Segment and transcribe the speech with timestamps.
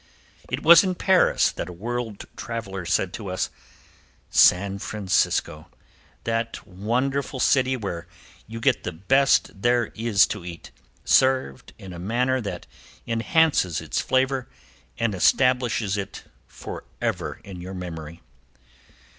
[0.49, 3.51] It was in Paris that a world traveler said to us:
[4.31, 5.67] "San Francisco!
[6.23, 8.07] That wonderful city where
[8.47, 10.71] you get the best there is to eat,
[11.05, 12.65] served in a manner that
[13.05, 14.49] enhances its flavor
[14.97, 18.21] and establishes it forever in your memory."